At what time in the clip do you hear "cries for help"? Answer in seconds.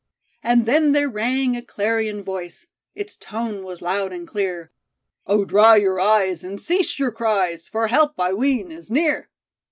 7.11-8.19